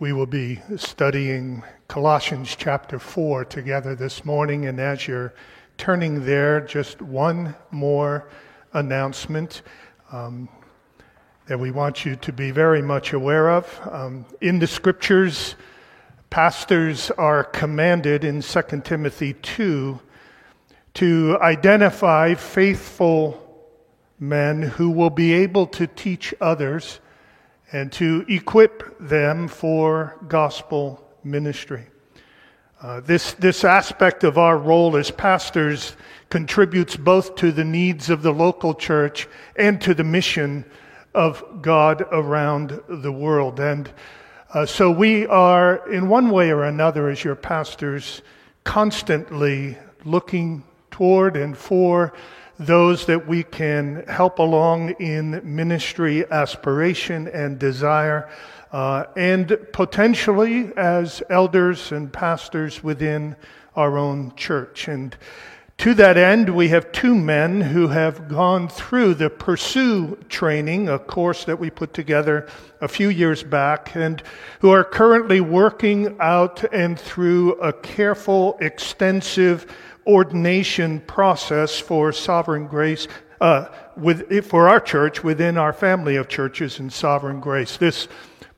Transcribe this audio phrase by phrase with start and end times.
[0.00, 5.34] We will be studying Colossians chapter 4 together this morning, and as you're
[5.76, 8.26] turning there, just one more
[8.72, 9.60] announcement
[10.10, 10.48] um,
[11.48, 13.88] that we want you to be very much aware of.
[13.92, 15.54] Um, in the scriptures,
[16.30, 20.00] pastors are commanded in 2 Timothy 2
[20.94, 23.68] to identify faithful
[24.18, 27.00] men who will be able to teach others
[27.72, 31.86] and to equip them for gospel ministry.
[32.82, 35.94] Uh, this, this aspect of our role as pastors
[36.30, 40.64] contributes both to the needs of the local church and to the mission
[41.14, 43.60] of God around the world.
[43.60, 43.90] And
[44.54, 48.22] uh, so we are, in one way or another, as your pastors,
[48.64, 52.12] constantly looking toward and for
[52.60, 58.28] those that we can help along in ministry aspiration and desire,
[58.70, 63.34] uh, and potentially as elders and pastors within
[63.74, 64.88] our own church.
[64.88, 65.16] And
[65.78, 70.98] to that end, we have two men who have gone through the Pursue training, a
[70.98, 72.46] course that we put together
[72.82, 74.22] a few years back, and
[74.60, 79.74] who are currently working out and through a careful, extensive,
[80.10, 83.06] ordination process for sovereign grace
[83.40, 83.66] uh,
[83.96, 87.76] with, for our church within our family of churches in sovereign grace.
[87.76, 88.08] This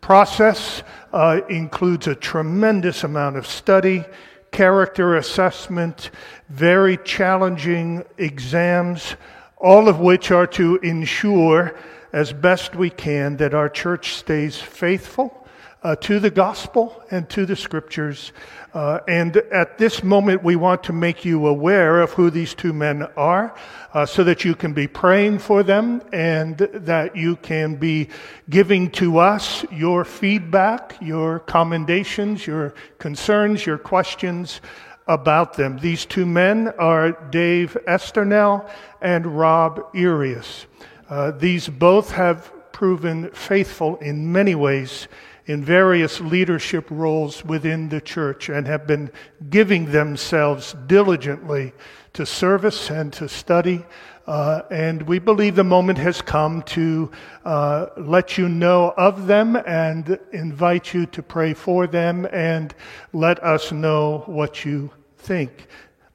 [0.01, 4.05] process uh, includes a tremendous amount of study,
[4.51, 6.11] character assessment,
[6.49, 9.15] very challenging exams,
[9.59, 11.79] all of which are to ensure
[12.15, 15.42] as best we can that our church stays faithful
[15.83, 18.33] uh, to the gospel and to the scriptures.
[18.73, 22.73] Uh, and at this moment, we want to make you aware of who these two
[22.73, 23.55] men are
[23.93, 28.09] uh, so that you can be praying for them and that you can be
[28.49, 34.61] giving to us your feedback, your commendations, your concerns, your questions
[35.09, 35.79] about them.
[35.79, 40.67] These two men are Dave Esternell and Rob Urius.
[41.11, 45.09] Uh, these both have proven faithful in many ways
[45.47, 49.11] in various leadership roles within the church and have been
[49.51, 51.73] giving themselves diligently
[52.13, 53.85] to service and to study.
[54.27, 57.11] Uh, and we believe the moment has come to
[57.45, 62.75] uh, let you know of them and invite you to pray for them and
[63.13, 65.67] let us know what you think.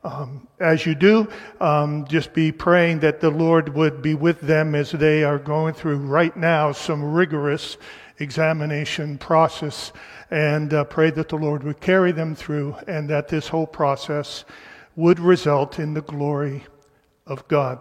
[0.03, 1.27] Um, as you do,
[1.59, 5.73] um, just be praying that the Lord would be with them as they are going
[5.73, 7.77] through right now some rigorous
[8.19, 9.93] examination process
[10.31, 14.45] and uh, pray that the Lord would carry them through and that this whole process
[14.95, 16.65] would result in the glory
[17.25, 17.79] of God.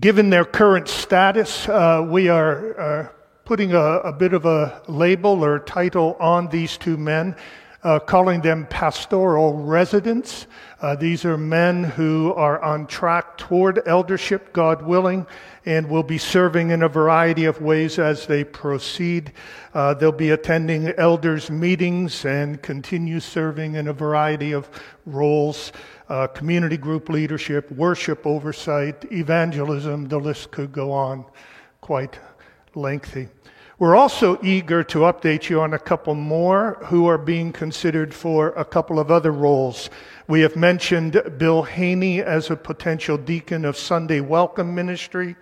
[0.00, 3.08] Given their current status, uh, we are uh,
[3.44, 7.36] putting a, a, bit of a label or title on these two men
[7.84, 10.46] uh, calling them pastoral residents.
[10.80, 15.26] Uh, these are men who are on track toward eldership, God willing,
[15.66, 19.32] and will be serving in a variety of ways as they proceed.
[19.74, 24.68] Uh, they'll be attending elders' meetings and continue serving in a variety of
[25.06, 25.72] roles
[26.08, 30.08] uh, community group leadership, worship oversight, evangelism.
[30.08, 31.24] The list could go on
[31.80, 32.18] quite
[32.74, 33.28] lengthy.
[33.76, 38.50] We're also eager to update you on a couple more who are being considered for
[38.50, 39.90] a couple of other roles.
[40.28, 45.34] We have mentioned Bill Haney as a potential deacon of Sunday Welcome Ministry,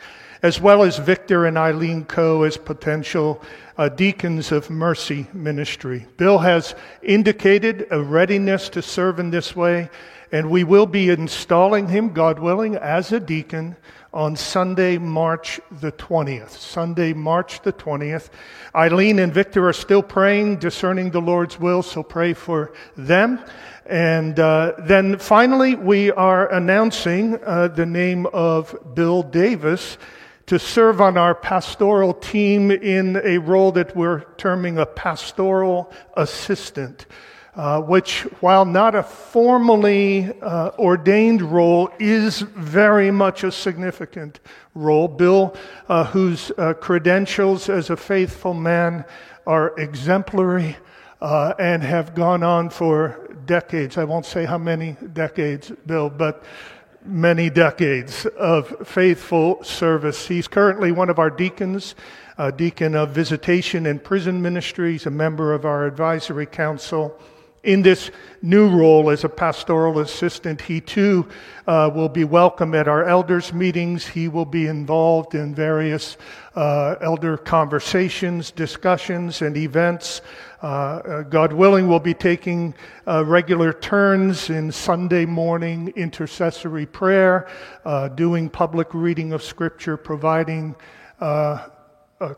[0.43, 3.43] as well as Victor and Eileen Coe as potential
[3.76, 6.06] uh, deacons of Mercy Ministry.
[6.16, 9.91] Bill has indicated a readiness to serve in this way,
[10.32, 13.76] and we will be installing him, God willing, as a deacon
[14.15, 16.50] on Sunday, March the 20th.
[16.50, 18.31] Sunday, March the 20th.
[18.75, 23.41] Eileen and Victor are still praying, discerning the Lord's will, so pray for them.
[23.84, 29.99] And uh, then finally, we are announcing uh, the name of Bill Davis
[30.47, 37.06] to serve on our pastoral team in a role that we're terming a pastoral assistant
[37.54, 44.40] uh, which, while not a formally uh, ordained role, is very much a significant
[44.75, 45.06] role.
[45.06, 45.54] Bill,
[45.88, 49.04] uh, whose uh, credentials as a faithful man
[49.46, 50.76] are exemplary
[51.20, 53.98] uh, and have gone on for decades.
[53.98, 56.44] I won't say how many decades, Bill, but
[57.05, 60.26] many decades of faithful service.
[60.26, 61.96] He's currently one of our deacons,
[62.38, 67.20] a deacon of visitation and prison ministries, a member of our advisory council
[67.62, 68.11] in this
[68.41, 71.29] new role as a pastoral assistant, he too
[71.69, 74.05] uh, will be welcome at our elders' meetings.
[74.05, 76.17] He will be involved in various
[76.56, 80.23] uh, elder conversations, discussions, and events.
[80.61, 82.75] Uh, uh God willing, we'll be taking
[83.06, 87.49] uh, regular turns in Sunday morning intercessory prayer,
[87.85, 90.75] uh, doing public reading of Scripture, providing
[91.20, 91.69] uh,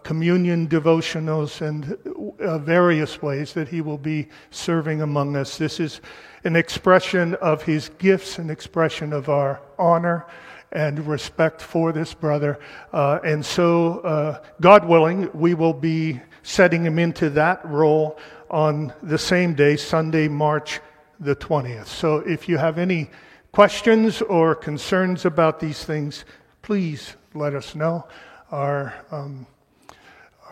[0.03, 1.99] communion devotionals and
[2.41, 5.59] uh, various ways that he will be serving among us.
[5.59, 6.01] This is
[6.45, 10.27] an expression of his gifts, an expression of our honor
[10.73, 12.59] and respect for this brother.
[12.93, 18.19] Uh, and so, uh, God willing, we will be setting him into that role
[18.51, 20.81] on the same day, Sunday, March
[21.21, 21.87] the 20th.
[21.87, 23.11] So if you have any
[23.53, 26.25] questions or concerns about these things,
[26.63, 28.07] please let us know.
[28.51, 29.47] Our um,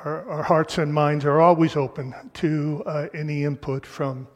[0.05, 4.27] our, our, hearts and minds are always open to uh, any input from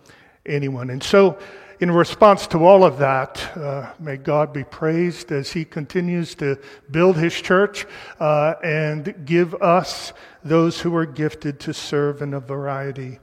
[0.45, 0.91] anyone.
[0.91, 1.39] And so,
[1.81, 6.59] in response to all of that, uh, may God be praised as He continues to
[6.91, 7.85] build His church
[8.21, 10.13] uh, and give us
[10.45, 13.19] those who are gifted to serve in a variety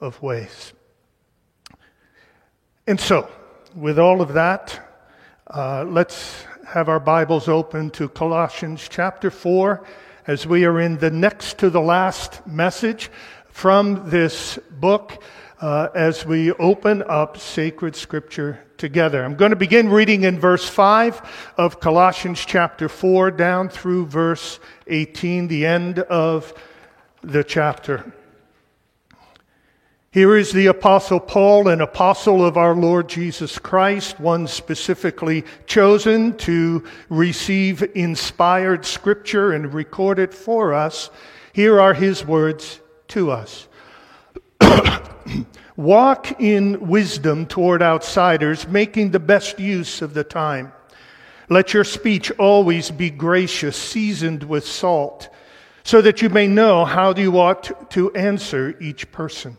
[0.00, 0.72] of ways.
[2.86, 3.30] And so,
[3.74, 4.80] with all of that,
[5.46, 9.86] uh, let's have our Bibles open to Colossians chapter 4
[10.28, 13.10] as we are in the next to the last message
[13.48, 15.22] from this book
[15.62, 19.24] uh, as we open up sacred scripture together.
[19.24, 24.60] I'm going to begin reading in verse 5 of Colossians chapter 4 down through verse
[24.86, 26.52] 18, the end of
[27.22, 28.12] the chapter.
[30.10, 36.34] Here is the Apostle Paul, an apostle of our Lord Jesus Christ, one specifically chosen
[36.38, 41.10] to receive inspired scripture and record it for us.
[41.52, 43.68] Here are his words to us.
[45.76, 50.72] Walk in wisdom toward outsiders, making the best use of the time.
[51.50, 55.28] Let your speech always be gracious, seasoned with salt,
[55.84, 59.58] so that you may know how you ought to answer each person.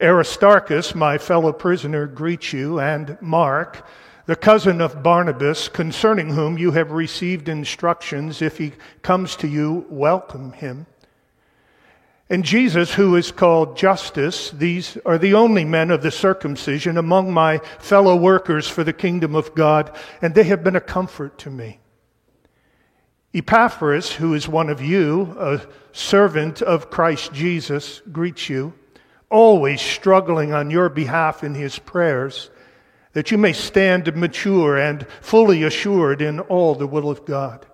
[0.00, 3.86] Aristarchus, my fellow prisoner, greets you, and Mark,
[4.26, 8.42] the cousin of Barnabas, concerning whom you have received instructions.
[8.42, 10.86] If he comes to you, welcome him.
[12.28, 17.32] And Jesus, who is called Justus, these are the only men of the circumcision among
[17.32, 21.50] my fellow workers for the kingdom of God, and they have been a comfort to
[21.50, 21.78] me.
[23.32, 25.62] Epaphras, who is one of you, a
[25.92, 28.74] servant of Christ Jesus, greets you
[29.30, 32.50] always struggling on your behalf in his prayers,
[33.12, 37.66] that you may stand mature and fully assured in all the will of God.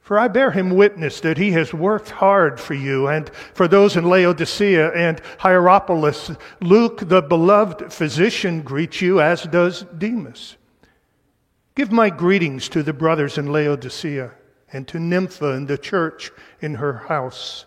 [0.00, 3.94] For I bear him witness that he has worked hard for you and for those
[3.94, 6.30] in Laodicea and Hierapolis.
[6.62, 10.56] Luke, the beloved physician, greets you, as does Demas.
[11.74, 14.30] Give my greetings to the brothers in Laodicea
[14.72, 17.66] and to Nympha and the church in her house.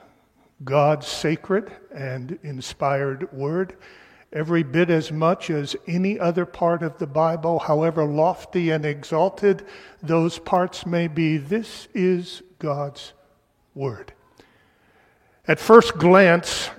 [0.63, 3.77] God's sacred and inspired word,
[4.31, 9.65] every bit as much as any other part of the Bible, however lofty and exalted
[10.03, 11.37] those parts may be.
[11.37, 13.13] This is God's
[13.73, 14.13] word.
[15.47, 16.69] At first glance,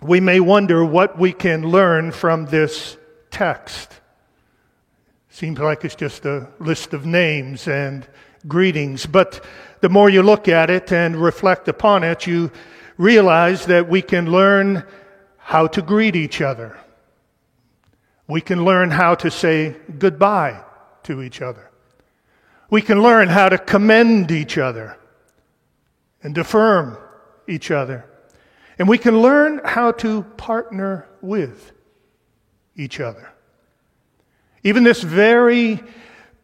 [0.00, 2.96] we may wonder what we can learn from this
[3.30, 4.00] text.
[5.28, 8.06] Seems like it's just a list of names and
[8.46, 9.44] greetings, but
[9.80, 12.50] the more you look at it and reflect upon it, you
[12.98, 14.84] realize that we can learn
[15.38, 16.76] how to greet each other.
[18.26, 20.62] We can learn how to say goodbye
[21.04, 21.70] to each other.
[22.68, 24.98] We can learn how to commend each other
[26.22, 26.98] and affirm
[27.46, 28.04] each other.
[28.78, 31.72] And we can learn how to partner with
[32.76, 33.30] each other.
[34.62, 35.80] Even this very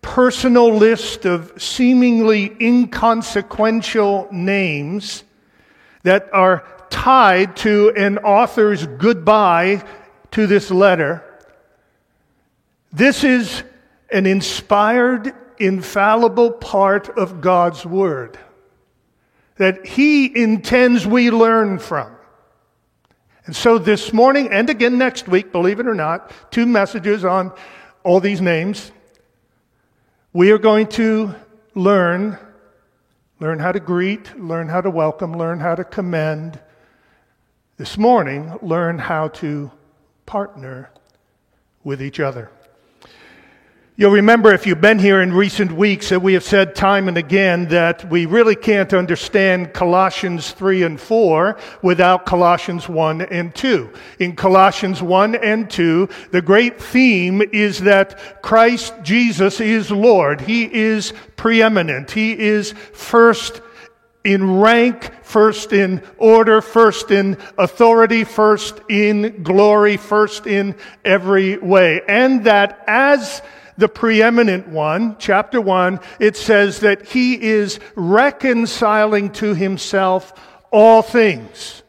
[0.01, 5.25] personal list of seemingly inconsequential names
[6.05, 9.85] that are tied to an author's goodbye
[10.31, 11.25] to this letter.
[12.93, 13.65] This is
[14.11, 18.39] an inspired, infallible part of God's Word
[19.57, 22.13] that He intends we learn from.
[23.47, 27.53] And so this morning and again next week, believe it or not, two messages on
[28.03, 28.91] all these names.
[30.33, 31.35] We are going to
[31.75, 32.39] learn
[33.45, 36.59] learn how to greet, learn how to welcome, learn how to commend.
[37.77, 39.71] This morning, learn how to
[40.25, 40.91] partner
[41.83, 42.51] with each other.
[43.97, 47.17] You'll remember if you've been here in recent weeks that we have said time and
[47.17, 53.89] again that we really can't understand Colossians 3 and 4 without Colossians 1 and 2.
[54.19, 60.41] In Colossians 1 and 2, the great theme is that Christ Jesus is Lord.
[60.41, 62.11] He is preeminent.
[62.11, 63.61] He is first
[64.25, 70.75] in rank, first in order, first in authority, first in glory, first in
[71.05, 72.01] every way.
[72.09, 73.41] And that as
[73.77, 80.33] the preeminent one, chapter 1, it says that he is reconciling to himself
[80.71, 81.83] all things.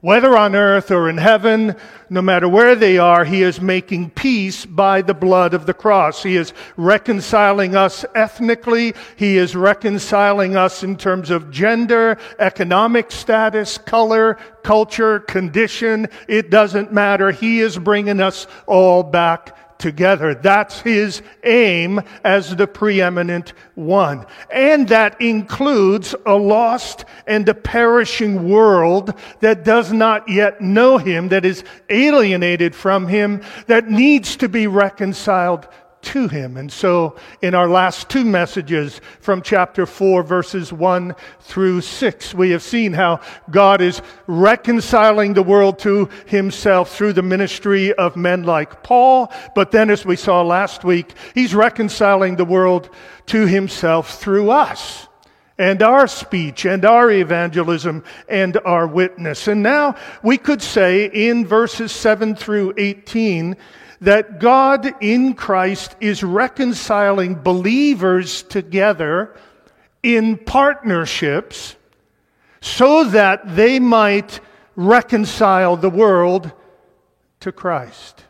[0.00, 1.74] Whether on earth or in heaven,
[2.08, 6.22] no matter where they are, he is making peace by the blood of the cross.
[6.22, 8.94] He is reconciling us ethnically.
[9.16, 16.08] He is reconciling us in terms of gender, economic status, color, culture, condition.
[16.28, 17.32] It doesn't matter.
[17.32, 20.34] He is bringing us all back together.
[20.34, 24.26] That's his aim as the preeminent one.
[24.50, 31.28] And that includes a lost and a perishing world that does not yet know him,
[31.28, 35.68] that is alienated from him, that needs to be reconciled
[36.08, 36.56] to him.
[36.56, 42.50] And so, in our last two messages from chapter 4, verses 1 through 6, we
[42.50, 48.44] have seen how God is reconciling the world to himself through the ministry of men
[48.44, 49.30] like Paul.
[49.54, 52.88] But then, as we saw last week, he's reconciling the world
[53.26, 55.08] to himself through us
[55.58, 59.46] and our speech and our evangelism and our witness.
[59.46, 63.56] And now we could say in verses 7 through 18
[64.00, 69.34] that God in Christ is reconciling believers together
[70.02, 71.76] in partnerships
[72.60, 74.40] so that they might
[74.76, 76.52] reconcile the world
[77.40, 78.24] to Christ.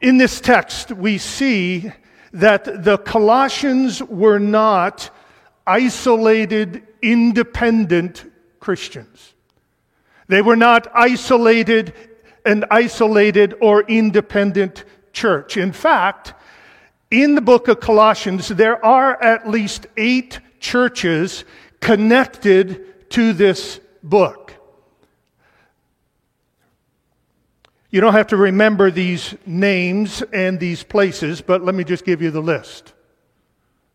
[0.00, 1.90] In this text, we see
[2.32, 5.10] that the Colossians were not
[5.66, 9.34] isolated, independent Christians.
[10.28, 11.94] They were not isolated,
[12.44, 15.56] an isolated or independent church.
[15.56, 16.34] In fact,
[17.10, 21.44] in the book of Colossians, there are at least eight churches
[21.80, 24.54] connected to this book.
[27.90, 32.20] You don't have to remember these names and these places, but let me just give
[32.20, 32.93] you the list.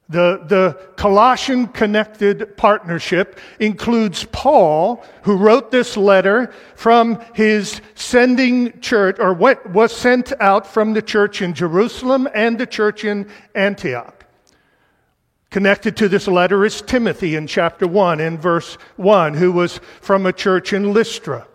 [0.10, 9.18] The, the Colossian connected partnership includes Paul, who wrote this letter from his sending church,
[9.20, 14.26] or what was sent out from the church in Jerusalem and the church in Antioch.
[15.52, 20.26] Connected to this letter is Timothy in chapter 1 in verse 1, who was from
[20.26, 21.48] a church in Lystra.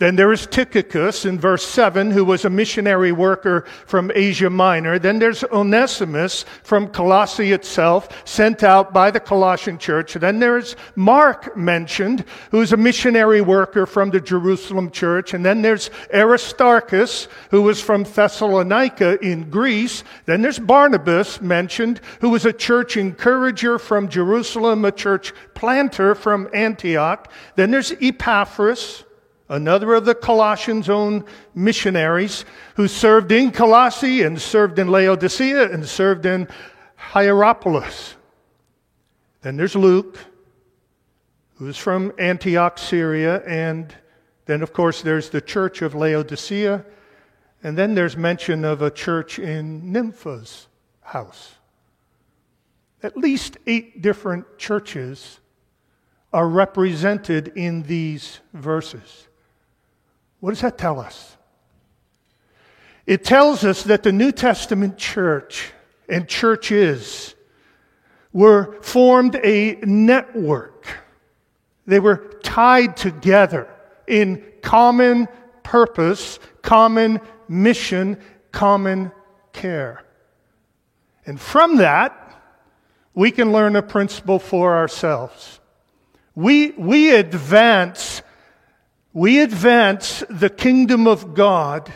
[0.00, 4.98] Then there is Tychicus in verse 7, who was a missionary worker from Asia Minor.
[4.98, 10.14] Then there's Onesimus from Colossae itself, sent out by the Colossian church.
[10.14, 15.34] Then there's Mark mentioned, who's a missionary worker from the Jerusalem church.
[15.34, 20.02] And then there's Aristarchus, who was from Thessalonica in Greece.
[20.24, 26.48] Then there's Barnabas mentioned, who was a church encourager from Jerusalem, a church planter from
[26.54, 27.30] Antioch.
[27.56, 29.04] Then there's Epaphras
[29.50, 32.44] another of the Colossians' own missionaries,
[32.76, 36.48] who served in Colossae and served in Laodicea and served in
[36.96, 38.14] Hierapolis.
[39.42, 40.18] Then there's Luke,
[41.56, 43.94] who's from Antioch, Syria, and
[44.46, 46.84] then, of course, there's the church of Laodicea,
[47.62, 50.68] and then there's mention of a church in Nympha's
[51.02, 51.54] house.
[53.02, 55.40] At least eight different churches
[56.32, 59.26] are represented in these verses.
[60.40, 61.36] What does that tell us?
[63.06, 65.72] It tells us that the New Testament church
[66.08, 67.34] and churches
[68.32, 70.86] were formed a network.
[71.86, 73.68] They were tied together
[74.06, 75.28] in common
[75.62, 78.18] purpose, common mission,
[78.52, 79.12] common
[79.52, 80.04] care.
[81.26, 82.16] And from that,
[83.14, 85.60] we can learn a principle for ourselves.
[86.34, 88.22] We, we advance,
[89.12, 91.92] we advance the kingdom of God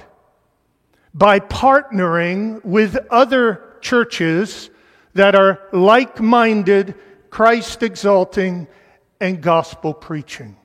[1.12, 4.70] by partnering with other churches
[5.14, 6.94] that are like minded,
[7.30, 8.66] Christ exalting,
[9.20, 10.56] and gospel preaching.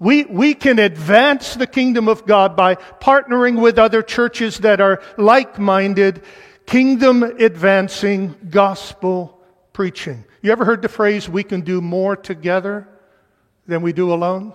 [0.00, 5.02] We, we can advance the kingdom of God by partnering with other churches that are
[5.16, 6.22] like minded,
[6.66, 9.38] kingdom advancing, gospel
[9.72, 10.24] preaching.
[10.42, 12.88] You ever heard the phrase, we can do more together
[13.66, 14.54] than we do alone?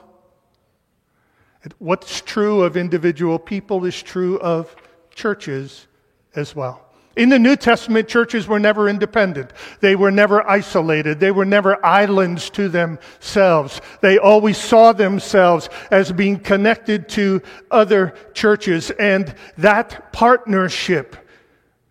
[1.80, 4.76] What's true of individual people is true of
[5.14, 5.88] churches
[6.36, 6.82] as well.
[7.16, 9.52] In the New Testament, churches were never independent.
[9.80, 11.20] They were never isolated.
[11.20, 13.80] They were never islands to themselves.
[14.02, 17.42] They always saw themselves as being connected to
[17.72, 18.92] other churches.
[18.92, 21.16] And that partnership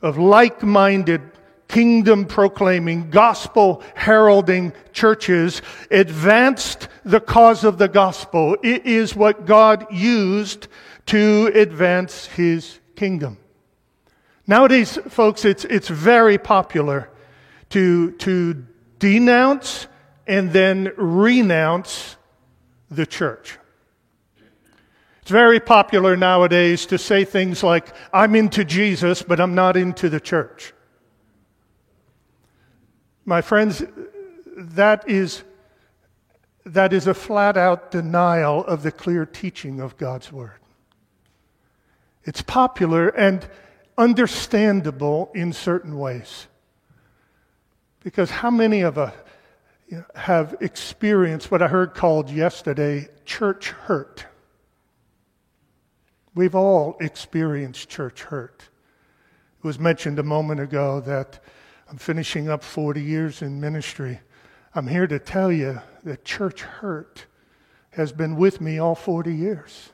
[0.02, 1.22] of like minded,
[1.74, 8.56] kingdom proclaiming, gospel heralding churches advanced the cause of the gospel.
[8.62, 10.68] It is what God used
[11.06, 13.38] to advance his kingdom.
[14.46, 17.10] Nowadays, folks, it's, it's very popular
[17.70, 18.64] to, to
[19.00, 19.88] denounce
[20.28, 22.14] and then renounce
[22.88, 23.58] the church.
[25.22, 30.08] It's very popular nowadays to say things like, I'm into Jesus, but I'm not into
[30.08, 30.72] the church.
[33.24, 33.82] My friends,
[34.56, 35.42] that is,
[36.66, 40.58] that is a flat out denial of the clear teaching of God's Word.
[42.24, 43.46] It's popular, and
[43.96, 46.46] understandable in certain ways.
[48.02, 49.14] Because how many of us
[50.14, 54.26] have experienced what I heard called yesterday church hurt?
[56.34, 58.68] We've all experienced church hurt.
[59.58, 61.40] It was mentioned a moment ago that
[61.88, 64.20] I'm finishing up 40 years in ministry.
[64.74, 67.26] I'm here to tell you that church hurt
[67.90, 69.90] has been with me all 40 years.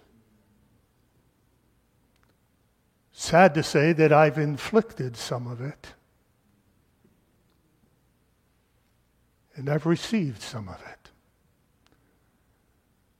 [3.13, 5.95] Sad to say that I've inflicted some of it.
[9.55, 11.11] And I've received some of it.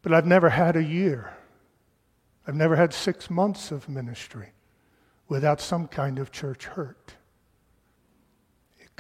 [0.01, 1.35] But I've never had a year.
[2.47, 4.55] I've never had six months of ministry
[5.29, 7.17] without some kind of church hurt.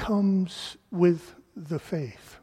[0.01, 2.39] Comes with the faith.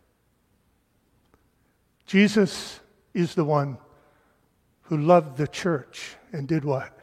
[2.06, 2.80] Jesus
[3.14, 3.78] is the one
[4.84, 6.98] who loved the church and did what?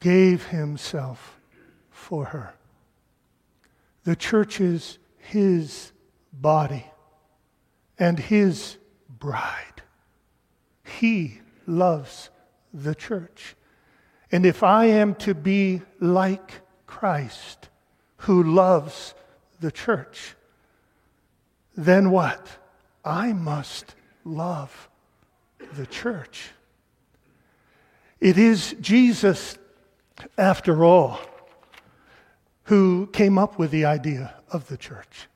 [0.00, 1.38] gave himself
[1.90, 2.54] for her.
[4.04, 5.92] The church is his
[6.32, 6.86] body
[7.98, 9.82] and his bride.
[10.82, 12.30] He loves
[12.72, 13.54] the church.
[14.32, 17.68] And if I am to be like Christ,
[18.16, 19.14] who loves
[19.60, 20.34] the church,
[21.76, 22.46] then what?
[23.04, 23.94] I must
[24.24, 24.88] love
[25.74, 26.50] the church.
[28.20, 29.56] It is Jesus
[30.36, 31.20] after all,
[32.64, 35.28] who came up with the idea of the church.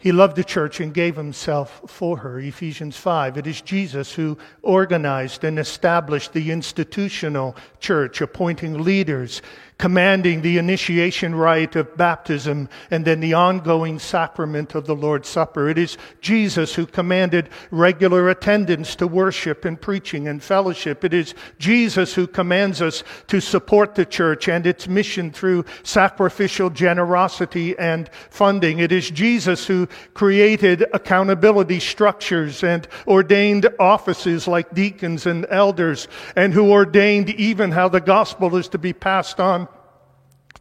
[0.00, 2.38] He loved the church and gave himself for her.
[2.38, 3.36] Ephesians 5.
[3.36, 9.42] It is Jesus who organized and established the institutional church, appointing leaders,
[9.78, 15.68] commanding the initiation rite of baptism and then the ongoing sacrament of the Lord's Supper.
[15.68, 21.04] It is Jesus who commanded regular attendance to worship and preaching and fellowship.
[21.04, 26.70] It is Jesus who commands us to support the church and its mission through sacrificial
[26.70, 28.80] generosity and funding.
[28.80, 36.52] It is Jesus who created accountability structures and ordained offices like deacons and elders and
[36.52, 39.67] who ordained even how the gospel is to be passed on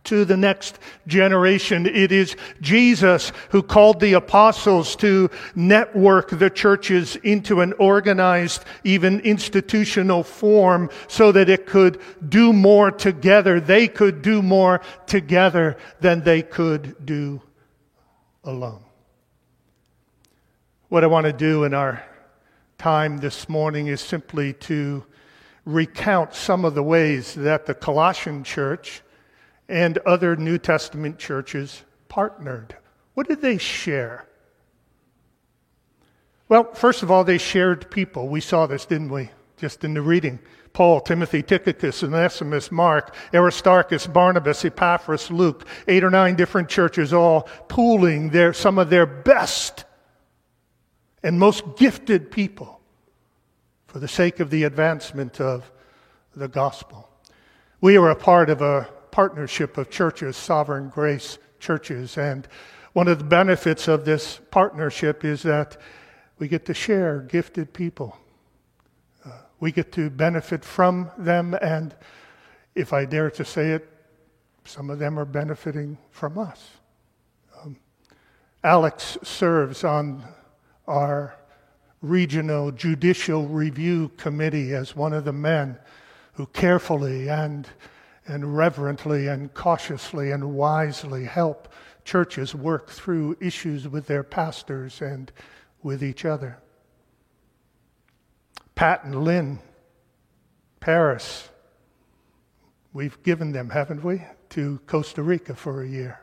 [0.08, 1.86] to the next generation.
[1.86, 9.20] It is Jesus who called the apostles to network the churches into an organized, even
[9.22, 13.60] institutional form so that it could do more together.
[13.60, 17.42] They could do more together than they could do
[18.44, 18.84] alone.
[20.90, 22.04] What I want to do in our
[22.78, 25.04] time this morning is simply to
[25.66, 29.02] recount some of the ways that the Colossian church
[29.70, 32.76] and other New Testament churches partnered.
[33.14, 34.28] What did they share?
[36.50, 38.28] Well, first of all, they shared people.
[38.30, 39.30] We saw this, didn't we?
[39.58, 40.40] Just in the reading.
[40.72, 47.50] Paul, Timothy, Tychicus, Onesimus, Mark, Aristarchus, Barnabas, Epaphras, Luke, eight or nine different churches all
[47.68, 49.86] pooling their, some of their best
[51.24, 52.80] and most gifted people
[53.88, 55.72] for the sake of the advancement of
[56.36, 57.10] the gospel.
[57.82, 62.48] We are a part of a partnership of churches, Sovereign Grace churches, and
[62.94, 65.76] one of the benefits of this partnership is that
[66.38, 68.16] we get to share gifted people.
[69.26, 71.96] Uh, we get to benefit from them, and
[72.76, 73.90] if I dare to say it,
[74.66, 76.70] some of them are benefiting from us.
[77.60, 77.76] Um,
[78.64, 80.24] Alex serves on
[80.88, 81.36] our
[82.04, 85.76] regional judicial review committee as one of the men
[86.34, 87.68] who carefully and,
[88.28, 91.68] and reverently and cautiously and wisely help
[92.04, 95.32] churches work through issues with their pastors and
[95.84, 96.58] with each other.
[98.76, 99.60] Pat and Lynn,
[100.80, 101.50] Paris,
[102.94, 106.22] we've given them, haven't we, to Costa Rica for a year.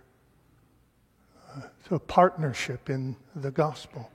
[1.55, 4.11] Uh, so, partnership in the gospel.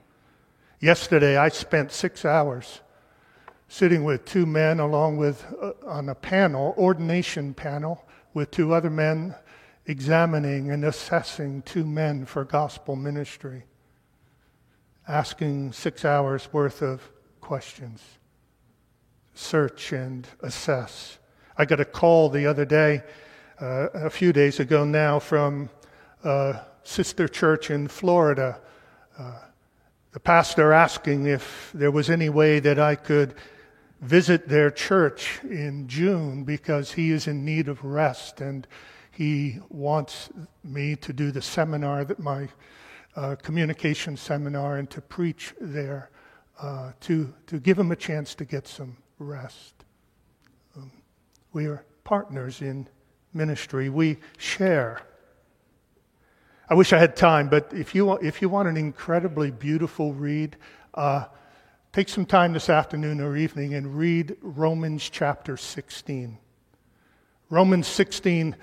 [0.80, 2.80] Yesterday, I spent six hours
[3.70, 8.04] sitting with two men, along with uh, on a panel, ordination panel,
[8.34, 9.32] with two other men,
[9.86, 13.62] examining and assessing two men for gospel ministry,
[15.06, 17.00] asking six hours worth of
[17.40, 18.02] questions,
[19.34, 21.18] search and assess.
[21.56, 23.04] I got a call the other day,
[23.60, 25.70] uh, a few days ago now, from
[26.24, 28.60] a sister church in Florida.
[29.16, 29.38] Uh,
[30.10, 33.36] the pastor asking if there was any way that I could
[34.00, 38.66] visit their church in June because he is in need of rest and
[39.10, 40.30] he wants
[40.64, 42.48] me to do the seminar that my
[43.16, 46.10] uh, communication seminar and to preach there
[46.60, 49.74] uh, to, to give him a chance to get some rest.
[50.76, 50.90] Um,
[51.52, 52.88] we are partners in
[53.34, 53.88] ministry.
[53.88, 55.02] We share
[56.70, 60.56] I wish I had time, but if you, if you want an incredibly beautiful read,
[60.94, 61.24] uh,
[61.92, 66.38] take some time this afternoon or evening and read Romans chapter 16.
[67.48, 68.54] Romans 16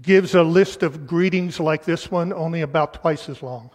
[0.00, 3.70] gives a list of greetings like this one, only about twice as long.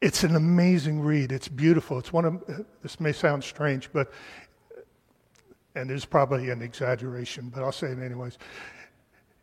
[0.00, 1.32] It's an amazing read.
[1.32, 1.98] It's beautiful.
[1.98, 4.10] It's one of, this may sound strange, but,
[5.74, 8.38] and there's probably an exaggeration, but I'll say it anyways.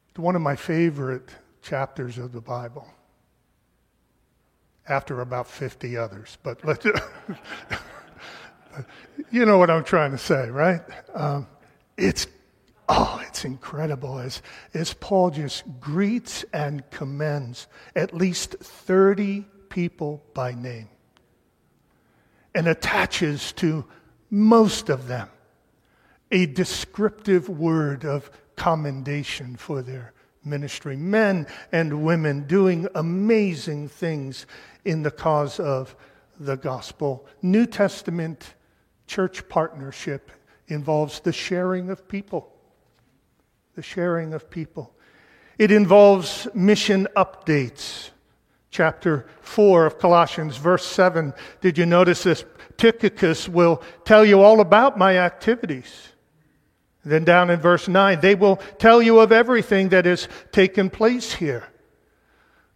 [0.10, 1.30] It's one of my favorite
[1.62, 2.88] chapters of the Bible
[4.88, 6.38] after about 50 others.
[6.44, 6.86] But let's,
[9.32, 10.82] you know what I'm trying to say, right?
[11.14, 11.48] Um,
[11.98, 12.28] it's,
[12.88, 14.42] oh, it's incredible as,
[14.74, 20.90] as Paul just greets and commends at least 30 people by name
[22.54, 23.86] and attaches to
[24.30, 25.30] most of them
[26.32, 34.46] a descriptive word of commendation for their ministry, men and women doing amazing things
[34.86, 35.96] in the cause of
[36.40, 37.28] the gospel.
[37.42, 38.54] New Testament
[39.08, 40.32] church partnership
[40.68, 42.52] involves the sharing of people.
[43.76, 44.96] The sharing of people.
[45.58, 48.10] It involves mission updates.
[48.72, 51.34] Chapter 4 of Colossians, verse 7.
[51.62, 52.44] Did you notice this?
[52.78, 56.10] Tychicus will tell you all about my activities.
[57.06, 61.34] Then down in verse 9, they will tell you of everything that has taken place
[61.34, 61.64] here.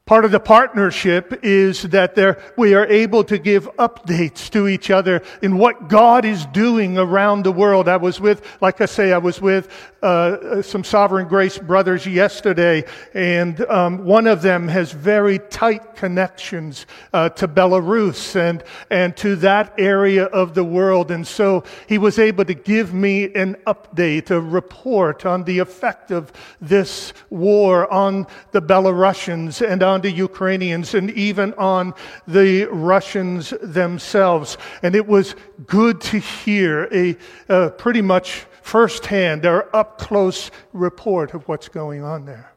[0.09, 4.89] Part of the partnership is that there, we are able to give updates to each
[4.89, 7.87] other in what God is doing around the world.
[7.87, 9.69] I was with, like I say, I was with
[10.01, 16.87] uh, some Sovereign Grace brothers yesterday, and um, one of them has very tight connections
[17.13, 21.11] uh, to Belarus and, and to that area of the world.
[21.11, 26.09] And so he was able to give me an update, a report on the effect
[26.09, 31.93] of this war on the Belarusians and on the Ukrainians and even on
[32.27, 34.57] the Russians themselves.
[34.83, 35.35] And it was
[35.65, 37.17] good to hear a
[37.49, 42.53] uh, pretty much firsthand or up close report of what's going on there.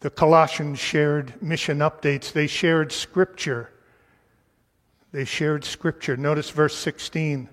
[0.00, 3.70] The Colossians shared mission updates, they shared scripture.
[5.12, 6.16] They shared scripture.
[6.16, 7.48] Notice verse 16.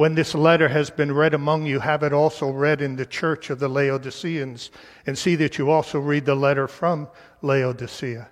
[0.00, 3.50] When this letter has been read among you, have it also read in the church
[3.50, 4.70] of the Laodiceans,
[5.04, 7.06] and see that you also read the letter from
[7.42, 8.30] Laodicea.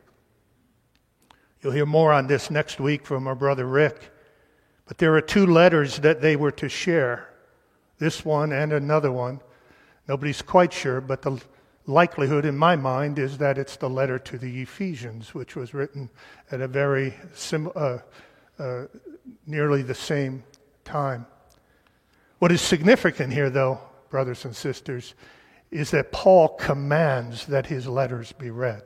[1.60, 4.10] You'll hear more on this next week from our brother Rick.
[4.86, 7.28] But there are two letters that they were to share
[7.98, 9.42] this one and another one.
[10.08, 11.38] Nobody's quite sure, but the
[11.84, 16.08] likelihood in my mind is that it's the letter to the Ephesians, which was written
[16.50, 17.98] at a very sim- uh,
[18.58, 18.84] uh,
[19.46, 20.42] nearly the same
[20.82, 21.26] time.
[22.38, 25.14] What is significant here, though, brothers and sisters,
[25.70, 28.82] is that Paul commands that his letters be read.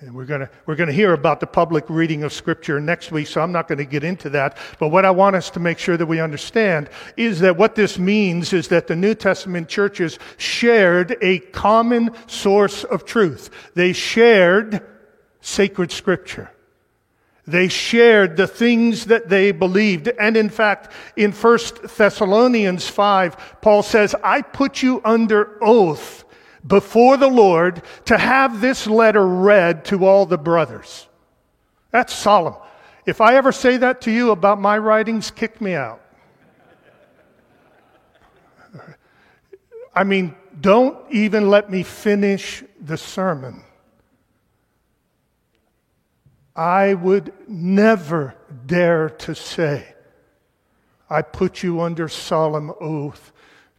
[0.00, 3.40] And we're going we're to hear about the public reading of Scripture next week, so
[3.40, 4.58] I'm not going to get into that.
[4.78, 7.98] But what I want us to make sure that we understand is that what this
[7.98, 13.48] means is that the New Testament churches shared a common source of truth.
[13.74, 14.86] They shared
[15.40, 16.50] sacred Scripture.
[17.46, 20.08] They shared the things that they believed.
[20.08, 21.58] And in fact, in 1
[21.96, 26.24] Thessalonians 5, Paul says, I put you under oath
[26.66, 31.06] before the Lord to have this letter read to all the brothers.
[31.92, 32.56] That's solemn.
[33.06, 36.00] If I ever say that to you about my writings, kick me out.
[39.94, 43.62] I mean, don't even let me finish the sermon.
[46.56, 49.94] I would never dare to say,
[51.10, 53.30] I put you under solemn oath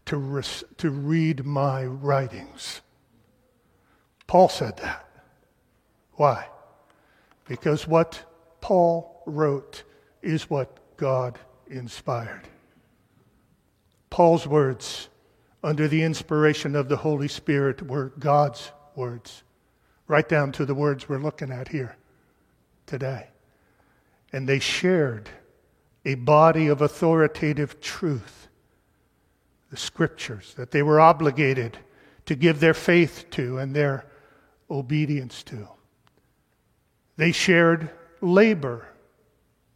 [0.06, 2.82] to, res- to read my writings.
[4.28, 5.10] Paul said that.
[6.14, 6.48] Why?
[7.48, 8.24] Because what
[8.62, 9.84] Paul wrote
[10.22, 12.48] is what God inspired.
[14.12, 15.10] Paul's words,
[15.64, 19.44] under the inspiration of the Holy Spirit, were God's words,
[20.08, 21.98] right down to the words we're looking at here
[22.88, 23.28] today.
[24.34, 25.30] And they shared
[26.04, 28.48] a body of authoritative truth
[29.70, 31.78] the scriptures that they were obligated
[32.26, 34.06] to give their faith to and their
[34.70, 35.68] obedience to.
[37.18, 37.90] They shared
[38.22, 38.88] labor.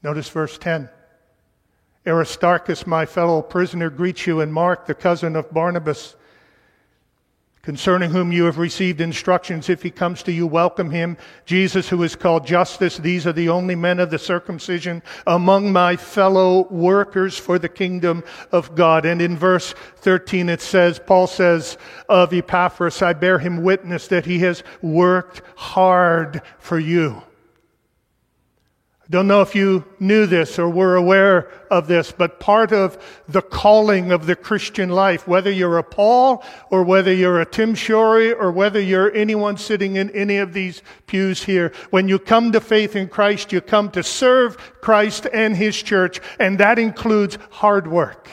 [0.04, 0.90] Notice verse 10.
[2.06, 6.16] Aristarchus, my fellow prisoner, greets you, and Mark, the cousin of Barnabas
[7.62, 9.70] concerning whom you have received instructions.
[9.70, 11.18] If he comes to you, welcome him.
[11.46, 15.96] Jesus, who is called Justus, these are the only men of the circumcision among my
[15.96, 19.06] fellow workers for the kingdom of God.
[19.06, 21.78] And in verse 13 it says, Paul says
[22.10, 27.24] of Epaphras, I bear him witness that he has worked hard for you
[29.12, 32.98] don't know if you knew this or were aware of this, but part of
[33.28, 37.76] the calling of the Christian life, whether you're a Paul or whether you're a Tim
[37.76, 42.54] Shorey or whether you're anyone sitting in any of these pews here, when you come
[42.54, 47.38] to faith in Christ, you come to serve Christ and His church, and that includes
[47.50, 48.30] hard work.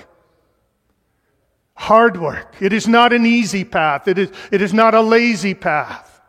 [1.74, 2.54] Hard work.
[2.60, 4.06] It is not an easy path.
[4.06, 6.20] It is, it is not a lazy path.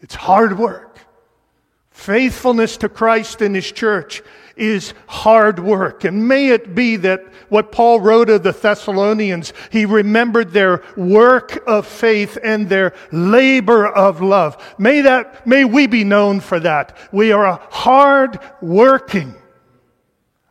[0.00, 0.93] It's hard work.
[1.94, 4.20] Faithfulness to Christ and His church
[4.56, 6.02] is hard work.
[6.02, 11.62] And may it be that what Paul wrote of the Thessalonians, he remembered their work
[11.68, 14.74] of faith and their labor of love.
[14.76, 16.98] May that, may we be known for that.
[17.12, 19.32] We are a hard working,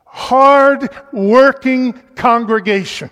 [0.05, 3.11] hard working congregation.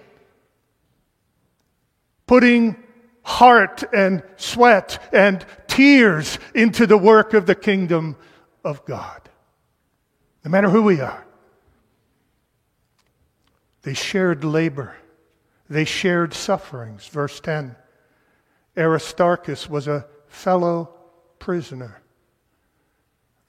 [2.28, 2.82] Putting
[3.24, 5.46] heart and sweat and
[5.82, 8.15] tears into the work of the kingdom
[8.63, 9.20] of God.
[10.46, 11.26] No matter who we are.
[13.82, 14.96] They shared labor.
[15.72, 17.08] They shared sufferings.
[17.08, 17.76] Verse 10
[18.78, 20.94] Aristarchus was a fellow
[21.39, 22.04] prisoner.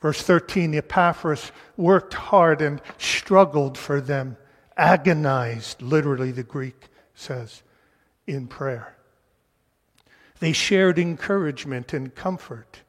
[0.01, 4.39] Verse 13 Epaphras worked hard and struggled for them,
[4.79, 7.63] agonized, literally, the Greek says,
[8.27, 8.97] in prayer.
[10.43, 12.81] They shared encouragement and comfort.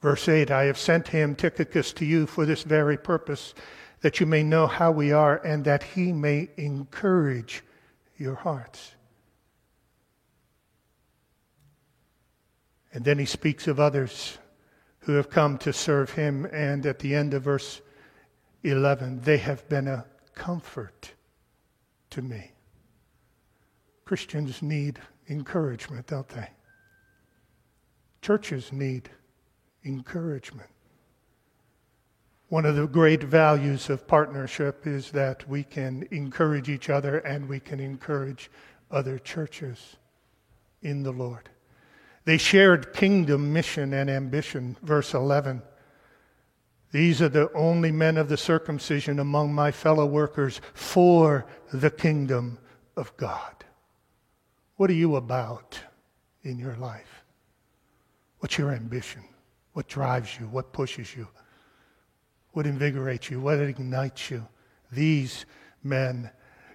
[0.00, 3.52] Verse 8 I have sent him, Tychicus, to you for this very purpose,
[4.00, 7.62] that you may know how we are and that he may encourage
[8.16, 8.94] your hearts.
[12.94, 14.38] And then he speaks of others
[15.00, 16.46] who have come to serve him.
[16.46, 17.82] And at the end of verse
[18.62, 21.12] 11, they have been a comfort
[22.08, 22.52] to me.
[24.06, 26.48] Christians need encouragement, don't they?
[28.22, 29.10] Churches need
[29.84, 30.68] encouragement.
[32.48, 37.48] One of the great values of partnership is that we can encourage each other and
[37.48, 38.50] we can encourage
[38.90, 39.96] other churches
[40.82, 41.50] in the Lord.
[42.24, 45.62] They shared kingdom mission and ambition, verse 11.
[46.90, 52.58] These are the only men of the circumcision among my fellow workers for the kingdom
[52.96, 53.64] of God.
[54.78, 55.78] What are you about
[56.44, 57.24] in your life?
[58.38, 59.24] What's your ambition?
[59.72, 60.46] What drives you?
[60.46, 61.26] What pushes you?
[62.52, 63.40] What invigorates you?
[63.40, 64.46] What ignites you?
[64.92, 65.46] These
[65.82, 66.30] men,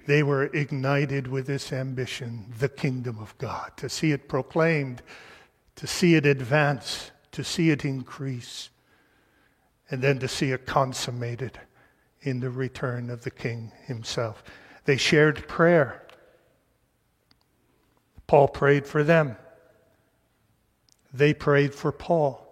[0.06, 5.02] they were ignited with this ambition, the kingdom of God, to see it proclaimed,
[5.78, 8.70] to see it advance, to see it increase,
[9.90, 11.58] and then to see it consummated
[12.20, 14.44] in the return of the King himself.
[14.84, 16.03] They shared prayer.
[18.34, 19.36] Paul prayed for them.
[21.14, 22.44] They prayed for Paul.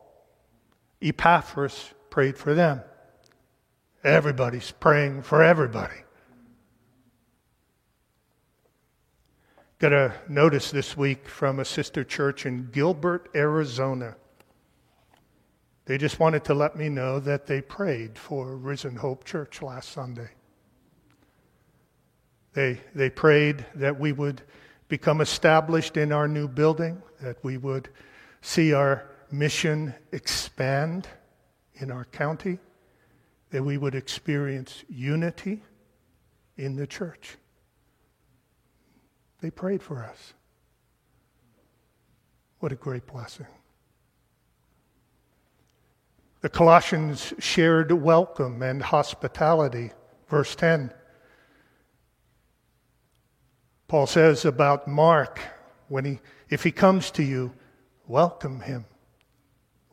[1.01, 2.81] Epaphras prayed for them.
[4.03, 5.95] Everybody's praying for everybody.
[9.79, 14.17] Got a notice this week from a sister church in Gilbert, Arizona.
[15.85, 19.89] They just wanted to let me know that they prayed for Risen Hope Church last
[19.89, 20.29] Sunday.
[22.53, 24.43] They, they prayed that we would
[24.91, 27.87] become established in our new building, that we would
[28.41, 31.07] see our mission expand
[31.75, 32.59] in our county,
[33.51, 35.63] that we would experience unity
[36.57, 37.37] in the church.
[39.39, 40.33] They prayed for us.
[42.59, 43.47] What a great blessing.
[46.41, 49.91] The Colossians shared welcome and hospitality.
[50.27, 50.91] Verse 10.
[53.91, 55.41] Paul says about Mark,
[55.89, 57.51] when he, if he comes to you,
[58.07, 58.85] welcome him.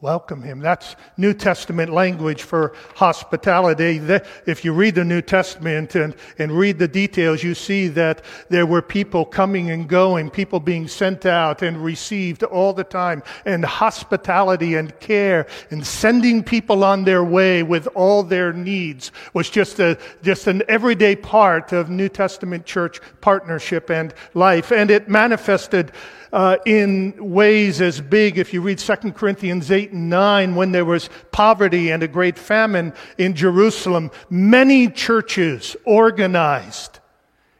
[0.00, 0.61] Welcome him.
[0.61, 4.00] That's New Testament language for hospitality.
[4.46, 8.64] If you read the New Testament and, and read the details, you see that there
[8.64, 13.64] were people coming and going, people being sent out and received all the time, and
[13.64, 19.80] hospitality and care and sending people on their way with all their needs was just
[19.80, 24.70] a, just an everyday part of New Testament church partnership and life.
[24.70, 25.90] And it manifested
[26.32, 28.38] uh, in ways as big.
[28.38, 32.38] If you read 2 Corinthians 8 and 9, when there was poverty and a great
[32.38, 37.00] famine in Jerusalem, many churches organized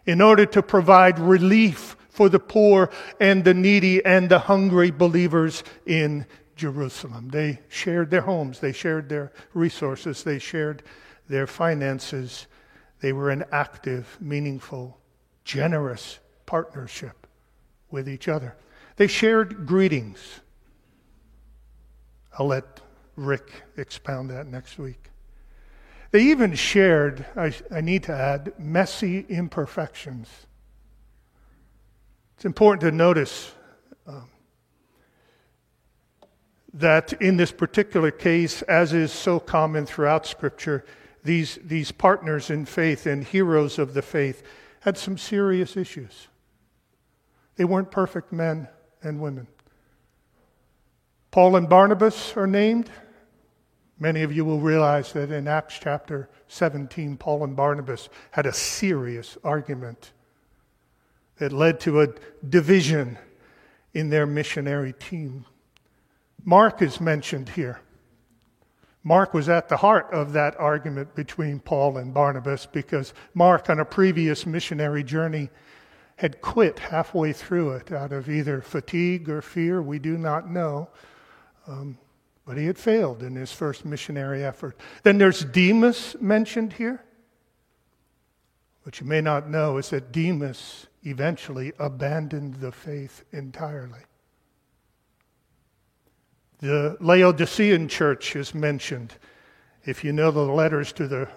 [0.07, 5.63] in order to provide relief for the poor and the needy and the hungry believers
[5.87, 6.27] in
[6.57, 7.29] Jerusalem.
[7.29, 10.83] They shared their homes, they shared their resources, they shared
[11.29, 12.47] their finances.
[13.01, 14.99] They were an active, meaningful,
[15.45, 17.28] generous partnership
[17.91, 18.55] with each other.
[18.97, 20.41] They shared greetings.
[22.39, 22.81] I'll let
[23.17, 25.11] Rick expound that next week.
[26.11, 30.29] They even shared, I, I need to add, messy imperfections.
[32.37, 33.53] It's important to notice
[34.07, 34.31] um,
[36.73, 40.85] that in this particular case, as is so common throughout Scripture,
[41.25, 44.43] these, these partners in faith and heroes of the faith
[44.81, 46.29] had some serious issues.
[47.59, 48.69] They weren't perfect men
[49.03, 49.49] and women.
[51.33, 52.89] Paul and Barnabas are named.
[53.99, 58.53] Many of you will realize that in Acts chapter 17, Paul and Barnabas had a
[58.53, 60.13] serious argument
[61.39, 62.09] that led to a
[62.49, 63.19] division
[63.93, 65.45] in their missionary team.
[66.45, 67.81] Mark is mentioned here.
[69.03, 73.81] Mark was at the heart of that argument between Paul and Barnabas because Mark, on
[73.81, 75.51] a previous missionary journey,
[76.19, 80.89] had quit halfway through it out of either fatigue or fear, we do not know.
[81.69, 81.97] Um,
[82.45, 84.77] but he had failed in his first missionary effort.
[85.05, 87.05] Then there's Demas mentioned here.
[88.83, 94.01] What you may not know is that Demas eventually abandoned the faith entirely.
[96.59, 99.15] The Laodicean church is mentioned.
[99.85, 101.29] If you know the letters to the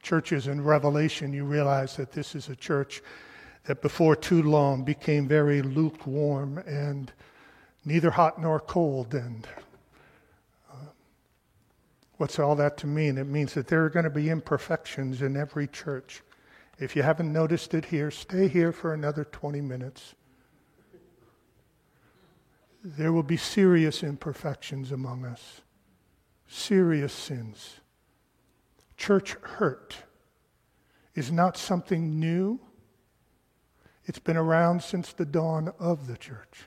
[0.00, 3.02] churches in Revelation, you realize that this is a church
[3.70, 7.12] that before too long became very lukewarm and
[7.84, 9.14] neither hot nor cold.
[9.14, 9.46] And
[10.68, 10.74] uh,
[12.16, 13.16] what's all that to mean?
[13.16, 16.20] It means that there are going to be imperfections in every church.
[16.80, 20.16] If you haven't noticed it here, stay here for another 20 minutes.
[22.82, 25.60] There will be serious imperfections among us,
[26.48, 27.76] serious sins.
[28.96, 29.94] Church hurt
[31.14, 32.58] is not something new
[34.10, 36.64] it's been around since the dawn of the church.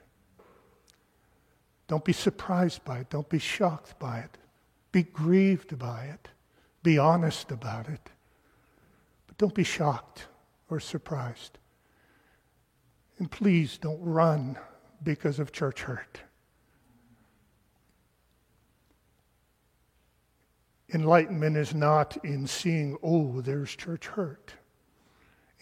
[1.89, 3.10] Don't be surprised by it.
[3.10, 4.38] Don't be shocked by it.
[4.93, 6.29] Be grieved by it.
[6.84, 8.10] Be honest about it.
[9.27, 10.27] But don't be shocked
[10.69, 11.58] or surprised.
[13.19, 14.58] And please don't run
[15.03, 16.21] because of church hurt.
[20.93, 24.53] Enlightenment is not in seeing, oh, there's church hurt.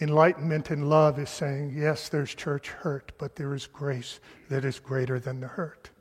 [0.01, 4.79] Enlightenment and love is saying, yes, there's church hurt, but there is grace that is
[4.79, 5.91] greater than the hurt.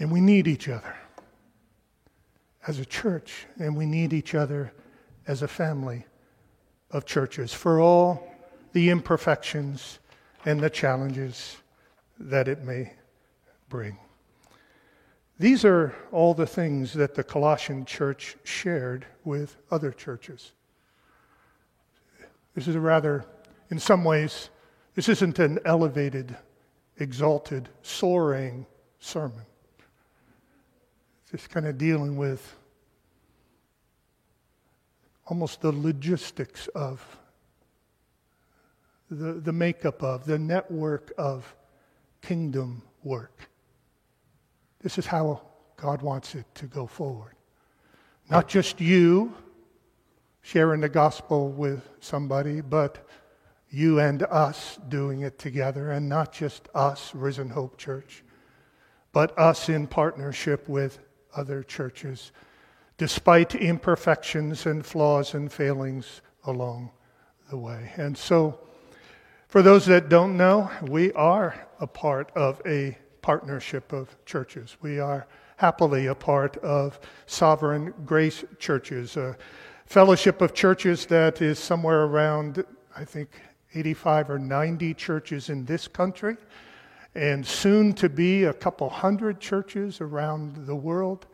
[0.00, 0.96] And we need each other
[2.66, 4.72] as a church, and we need each other
[5.28, 6.04] as a family
[6.90, 8.28] of churches for all
[8.72, 10.00] the imperfections
[10.44, 11.56] and the challenges
[12.18, 12.92] that it may
[13.68, 13.98] bring.
[15.38, 20.52] These are all the things that the Colossian church shared with other churches.
[22.56, 23.26] This is a rather,
[23.70, 24.48] in some ways,
[24.94, 26.34] this isn't an elevated,
[26.96, 28.64] exalted, soaring
[28.98, 29.44] sermon.
[31.30, 32.56] just kind of dealing with
[35.26, 37.18] almost the logistics of
[39.10, 41.54] the, the makeup of, the network of
[42.22, 43.50] kingdom work.
[44.80, 45.42] This is how
[45.76, 47.34] God wants it to go forward.
[48.30, 49.34] Not just you
[50.46, 53.04] sharing the gospel with somebody, but
[53.68, 58.22] you and us doing it together, and not just us, Risen Hope Church,
[59.10, 61.00] but us in partnership with
[61.34, 62.30] other churches,
[62.96, 66.92] despite imperfections and flaws and failings along
[67.50, 67.90] the way.
[67.96, 68.60] And so,
[69.48, 74.76] for those that don't know, we are a part of a partnership of churches.
[74.80, 75.26] We are
[75.56, 79.16] happily a part of Sovereign Grace Churches,
[79.86, 82.64] fellowship of churches that is somewhere around,
[82.96, 83.30] I think,
[83.74, 86.36] 85 or 90 churches in this country,
[87.14, 91.26] and soon to be a couple hundred churches around the world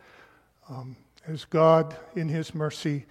[0.69, 0.97] um,
[1.27, 3.07] as God, in His mercy,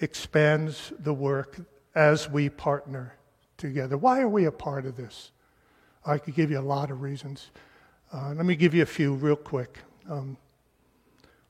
[0.00, 1.58] expands the work
[1.94, 3.14] as we partner
[3.56, 3.96] together.
[3.96, 5.32] Why are we a part of this?
[6.06, 7.50] I could give you a lot of reasons.
[8.12, 9.78] Uh, let me give you a few real quick.
[10.08, 10.36] Um,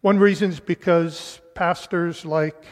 [0.00, 2.64] one reason is because pastors like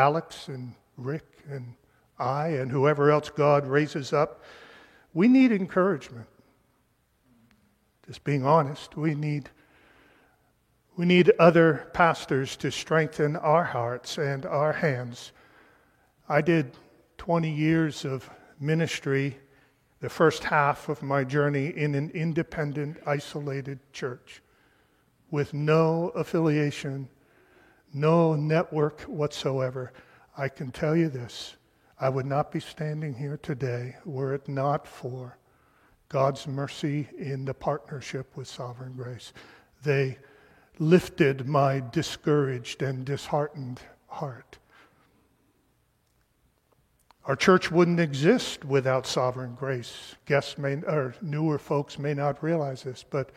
[0.00, 1.74] Alex and Rick and
[2.18, 4.42] I and whoever else God raises up,
[5.12, 6.26] we need encouragement.
[8.06, 9.50] Just being honest, we need
[10.96, 15.32] we need other pastors to strengthen our hearts and our hands.
[16.30, 16.72] I did
[17.18, 18.28] 20 years of
[18.58, 19.36] ministry,
[20.00, 24.40] the first half of my journey in an independent, isolated church
[25.30, 27.08] with no affiliation,
[27.92, 29.92] no network whatsoever.
[30.36, 31.56] I can tell you this
[31.98, 35.36] I would not be standing here today were it not for
[36.08, 39.32] God's mercy in the partnership with Sovereign Grace.
[39.82, 40.18] They
[40.78, 44.58] lifted my discouraged and disheartened heart.
[47.26, 50.16] Our church wouldn't exist without sovereign grace.
[50.24, 53.30] Guests may, or newer folks may not realize this, but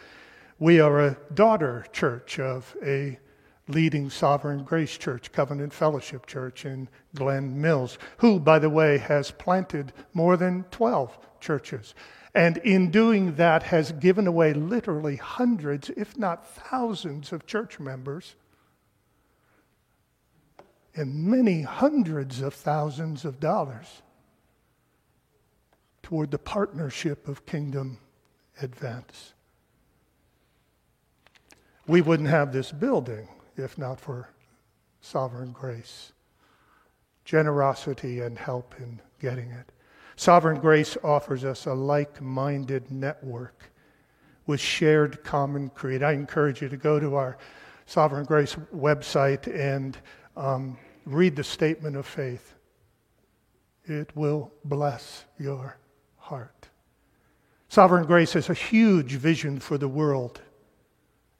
[0.57, 3.19] we are a daughter church of a
[3.67, 9.31] leading Sovereign Grace Church, Covenant Fellowship Church in Glen Mills, who, by the way, has
[9.31, 11.95] planted more than 12 churches.
[12.35, 18.35] And in doing that, has given away literally hundreds, if not thousands, of church members
[20.95, 24.01] and many hundreds of thousands of dollars
[26.03, 27.97] toward the partnership of kingdom
[28.61, 29.33] advance.
[31.87, 33.27] We wouldn't have this building
[33.57, 34.29] if not for
[35.01, 36.13] sovereign grace,
[37.25, 39.71] generosity, and help in getting it.
[40.15, 43.71] Sovereign grace offers us a like minded network
[44.45, 46.03] with shared common creed.
[46.03, 47.37] I encourage you to go to our
[47.85, 49.97] Sovereign Grace website and
[50.37, 52.55] um, read the statement of faith.
[53.85, 55.77] It will bless your
[56.17, 56.69] heart.
[57.67, 60.41] Sovereign Grace has a huge vision for the world.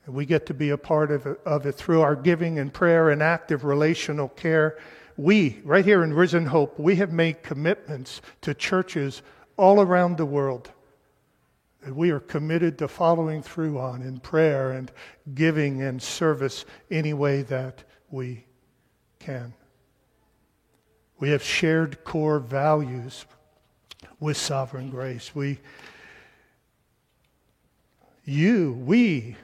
[0.05, 2.73] And we get to be a part of it, of it through our giving and
[2.73, 4.77] prayer and active relational care.
[5.15, 9.21] We, right here in Risen Hope, we have made commitments to churches
[9.57, 10.71] all around the world
[11.81, 14.91] that we are committed to following through on in prayer and
[15.33, 18.45] giving and service any way that we
[19.19, 19.53] can.
[21.19, 23.25] We have shared core values
[24.19, 25.35] with sovereign grace.
[25.35, 25.59] We,
[28.25, 29.35] you, we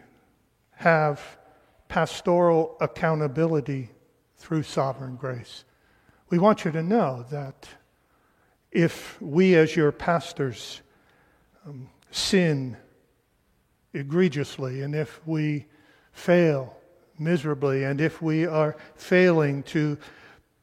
[0.80, 1.38] have
[1.90, 3.90] pastoral accountability
[4.38, 5.66] through sovereign grace.
[6.30, 7.68] We want you to know that
[8.72, 10.80] if we, as your pastors,
[11.68, 12.78] um, sin
[13.94, 15.66] egregiously, and if we
[16.14, 16.78] fail
[17.18, 19.98] miserably, and if we are failing to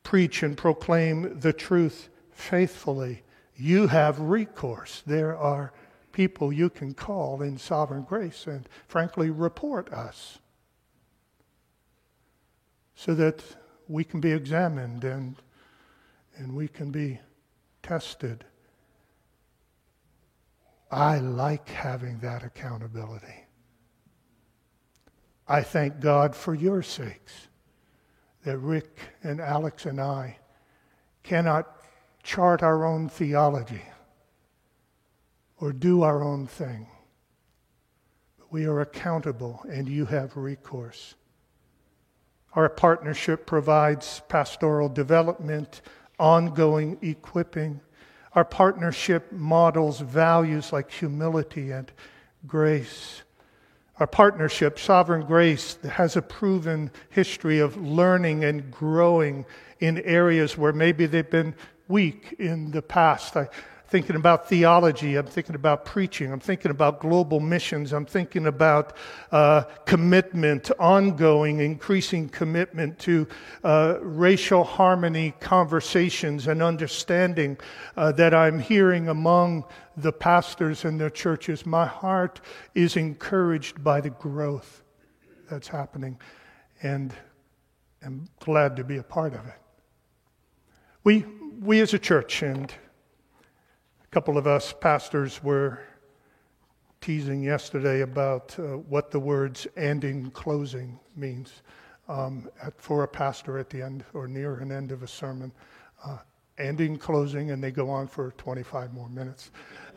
[0.03, 3.23] preach and proclaim the truth faithfully,
[3.55, 5.03] you have recourse.
[5.05, 5.75] There are
[6.17, 10.39] people you can call in sovereign grace and, frankly, report us
[12.95, 13.45] so that
[13.87, 15.37] we can be examined and,
[16.39, 17.21] and we can be
[17.83, 18.47] tested.
[20.91, 23.45] I like having that accountability.
[25.47, 27.49] I thank God for your sakes
[28.45, 30.39] that Rick and Alex and I
[31.23, 31.77] cannot
[32.23, 33.83] chart our own theology
[35.59, 36.87] or do our own thing.
[38.39, 41.15] But we are accountable and you have recourse.
[42.55, 45.83] Our partnership provides pastoral development,
[46.19, 47.81] ongoing equipping.
[48.35, 51.91] Our partnership models values like humility and
[52.47, 53.23] grace.
[53.99, 59.47] Our partnership, Sovereign Grace, has a proven history of learning and growing
[59.81, 61.55] in areas where maybe they've been
[61.89, 63.37] weak in the past.
[63.37, 63.49] I
[63.89, 65.17] thinking about theology.
[65.17, 66.33] I'm thinking about preaching.
[66.33, 67.93] I'm thinking about global missions.
[67.93, 68.97] I'm thinking about
[69.31, 73.29] uh, commitment, ongoing, increasing commitment to
[73.63, 77.57] uh, racial harmony conversations and understanding
[77.97, 79.65] uh, that I'm hearing among
[79.97, 81.65] the pastors and their churches.
[81.65, 82.41] My heart
[82.75, 84.83] is encouraged by the growth
[85.49, 86.19] that's happening,
[86.83, 87.15] and
[88.05, 89.55] I'm glad to be a part of it.
[91.05, 91.25] We,
[91.61, 92.73] we as a church, and
[94.17, 95.79] couple of us pastors were
[97.03, 101.61] teasing yesterday about uh, what the words and in closing means
[102.09, 105.53] um, at, for a pastor at the end or near an end of a sermon.
[106.03, 106.17] Uh,
[106.57, 109.51] and in closing, and they go on for 25 more minutes.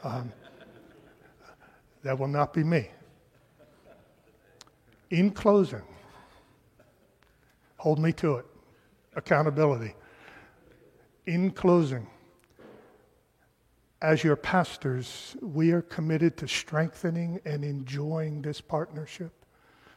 [0.03, 0.34] Um,
[2.03, 2.89] that will not be me.
[5.11, 5.88] In closing,
[7.78, 8.45] hold me to it.
[9.15, 9.95] Accountability.
[11.26, 12.05] In closing,
[14.02, 19.34] as your pastors, we are committed to strengthening and enjoying this partnership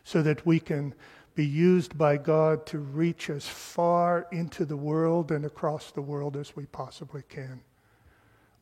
[0.05, 0.94] so that we can
[1.34, 6.36] be used by God to reach as far into the world and across the world
[6.36, 7.62] as we possibly can.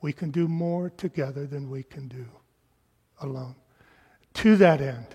[0.02, 2.26] We can do more together than we can do
[3.20, 3.56] alone.
[4.34, 5.06] To that end,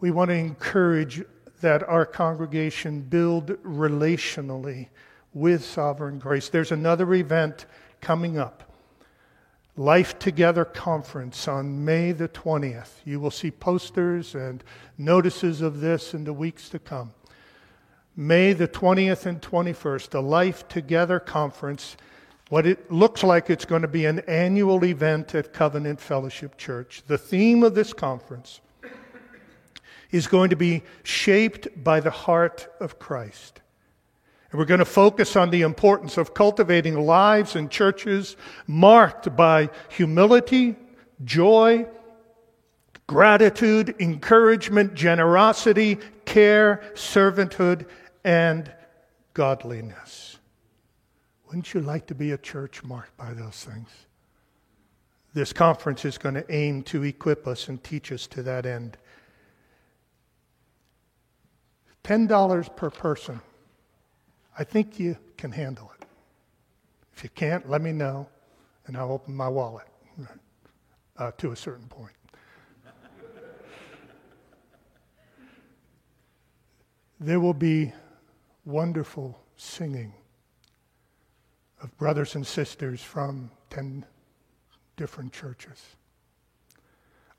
[0.00, 1.22] we want to encourage
[1.60, 4.88] that our congregation build relationally
[5.32, 6.48] with sovereign grace.
[6.48, 7.66] There's another event
[8.02, 8.64] coming up.
[9.76, 12.90] Life Together Conference on May the 20th.
[13.06, 14.62] You will see posters and
[14.98, 17.14] notices of this in the weeks to come.
[18.14, 21.96] May the 20th and 21st, the Life Together Conference.
[22.50, 27.02] What it looks like it's going to be an annual event at Covenant Fellowship Church.
[27.06, 28.60] The theme of this conference
[30.10, 33.61] is going to be shaped by the heart of Christ.
[34.52, 38.36] And we're going to focus on the importance of cultivating lives and churches
[38.66, 40.76] marked by humility,
[41.24, 41.86] joy,
[43.06, 47.86] gratitude, encouragement, generosity, care, servanthood,
[48.24, 48.70] and
[49.32, 50.36] godliness.
[51.46, 53.88] Wouldn't you like to be a church marked by those things?
[55.32, 58.98] This conference is going to aim to equip us and teach us to that end.
[62.04, 63.40] $10 per person.
[64.58, 66.06] I think you can handle it.
[67.14, 68.28] If you can't, let me know,
[68.86, 69.86] and I'll open my wallet
[71.16, 72.12] uh, to a certain point.
[77.20, 77.92] there will be
[78.64, 80.12] wonderful singing
[81.80, 84.04] of brothers and sisters from 10
[84.96, 85.96] different churches.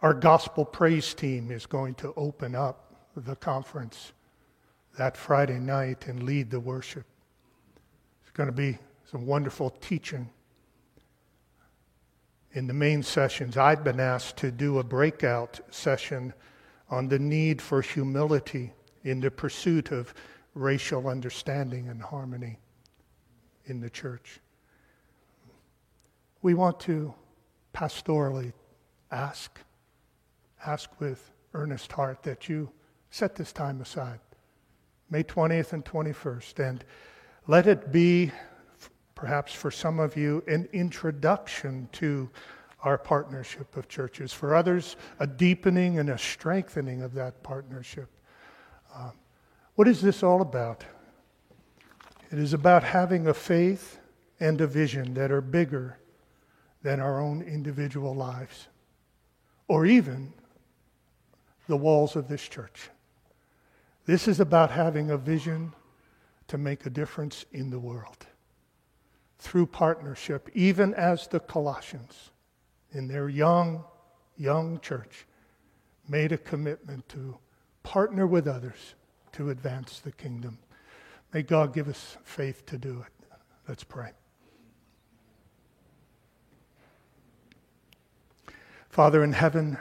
[0.02, 4.14] Our gospel praise team is going to open up the conference
[4.98, 7.06] that Friday night and lead the worship.
[8.22, 8.78] It's going to be
[9.10, 10.30] some wonderful teaching.
[12.52, 16.34] In the main sessions, I've been asked to do a breakout session
[16.90, 18.72] on the need for humility
[19.04, 20.14] in the pursuit of
[20.54, 22.60] racial understanding and harmony
[23.66, 24.40] in the church.
[26.44, 27.14] We want to
[27.74, 28.54] pastorally
[29.12, 29.60] ask,
[30.66, 32.70] ask with earnest heart that you
[33.10, 34.20] set this time aside.
[35.14, 36.68] May 20th and 21st.
[36.68, 36.84] And
[37.46, 38.32] let it be,
[39.14, 42.28] perhaps for some of you, an introduction to
[42.82, 44.34] our partnership of churches.
[44.34, 48.10] For others, a deepening and a strengthening of that partnership.
[48.92, 49.12] Um,
[49.76, 50.84] what is this all about?
[52.32, 54.00] It is about having a faith
[54.40, 56.00] and a vision that are bigger
[56.82, 58.68] than our own individual lives,
[59.68, 60.34] or even
[61.68, 62.90] the walls of this church.
[64.06, 65.74] This is about having a vision
[66.48, 68.28] to make a difference in the world
[69.40, 72.32] through partnership, even as the Colossians
[72.92, 73.84] in their young,
[74.38, 75.26] young church
[76.08, 77.38] made a commitment to
[77.82, 78.96] partner with others
[79.34, 80.60] to advance the kingdom.
[81.34, 83.28] May God give us faith to do it.
[83.68, 84.12] Let's pray.
[88.90, 89.78] Father in heaven,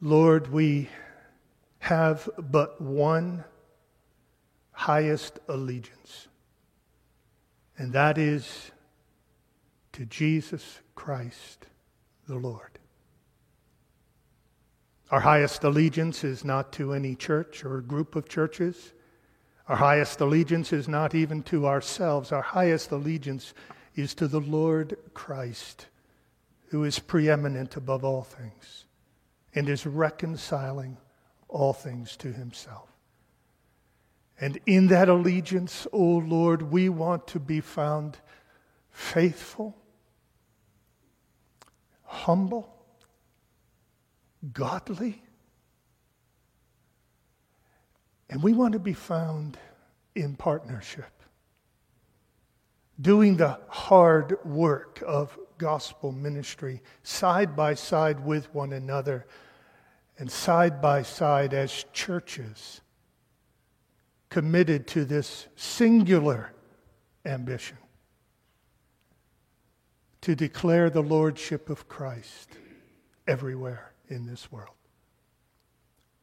[0.00, 0.88] Lord, we
[1.80, 3.44] have but one
[4.72, 6.28] highest allegiance,
[7.76, 8.70] and that is
[9.92, 11.66] to Jesus Christ
[12.28, 12.78] the Lord.
[15.10, 18.92] Our highest allegiance is not to any church or group of churches.
[19.66, 22.30] Our highest allegiance is not even to ourselves.
[22.30, 23.52] Our highest allegiance
[23.96, 25.86] is to the Lord Christ,
[26.68, 28.84] who is preeminent above all things.
[29.54, 30.96] and is reconciling
[31.50, 32.88] all things to himself.
[34.40, 38.16] And in that allegiance, O oh Lord, we want to be found
[38.90, 39.76] faithful,
[42.04, 42.74] humble,
[44.52, 45.22] godly,
[48.30, 49.58] and we want to be found
[50.14, 51.12] in partnership,
[53.00, 59.26] doing the hard work of gospel ministry side by side with one another
[60.20, 62.82] and side by side as churches
[64.28, 66.52] committed to this singular
[67.24, 67.78] ambition
[70.20, 72.50] to declare the lordship of Christ
[73.26, 74.74] everywhere in this world.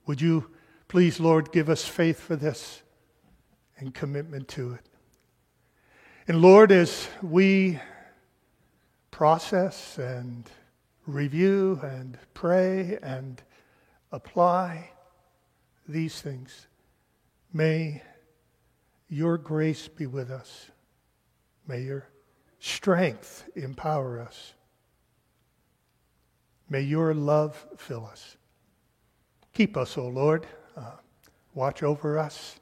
[0.05, 0.51] Would you
[0.87, 2.83] please, Lord, give us faith for this
[3.79, 4.87] and commitment to it?
[6.27, 7.79] And Lord, as we
[9.09, 10.47] process and
[11.07, 13.41] review and pray and
[14.17, 14.89] apply
[15.87, 16.67] these things,
[17.53, 18.01] may
[19.07, 20.71] your grace be with us.
[21.67, 22.09] May your
[22.59, 24.53] strength empower us.
[26.69, 28.35] May your love fill us.
[29.53, 30.47] Keep us, O oh Lord.
[30.75, 30.97] Uh,
[31.53, 32.59] watch over us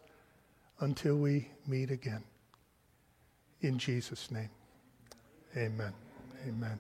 [0.82, 2.24] until we meet again.
[3.62, 4.49] In Jesus' name,
[5.58, 5.93] amen.
[6.47, 6.80] Amen.